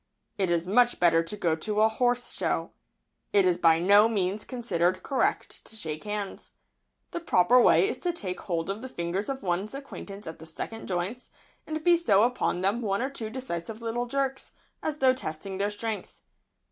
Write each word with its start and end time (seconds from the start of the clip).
It 0.35 0.49
is 0.49 0.65
much 0.65 0.99
better 0.99 1.21
to 1.21 1.37
go 1.37 1.55
to 1.57 1.81
a 1.81 1.87
horse 1.87 2.33
show. 2.33 2.71
It 3.33 3.45
is 3.45 3.59
by 3.59 3.77
no 3.79 4.09
means 4.09 4.43
considered 4.43 5.03
correct 5.03 5.63
to 5.65 5.75
shake 5.75 6.05
hands. 6.05 6.53
The 7.11 7.19
proper 7.19 7.61
way 7.61 7.87
is 7.87 7.99
to 7.99 8.11
take 8.11 8.39
hold 8.39 8.71
of 8.71 8.81
the 8.81 8.89
fingers 8.89 9.29
of 9.29 9.43
one's 9.43 9.75
acquaintance 9.75 10.25
at 10.25 10.39
the 10.39 10.47
second 10.47 10.87
joints, 10.87 11.29
and 11.67 11.83
bestow 11.83 12.23
upon 12.23 12.61
them 12.61 12.81
one 12.81 13.03
or 13.03 13.11
two 13.11 13.29
decisive 13.29 13.79
little 13.83 14.07
jerks, 14.07 14.53
as 14.81 14.97
though 14.97 15.13
testing 15.13 15.59
their 15.59 15.69
strength. 15.69 16.19